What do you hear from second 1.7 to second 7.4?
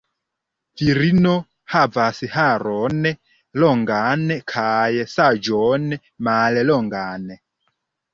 havas haron longan kaj saĝon mallongan.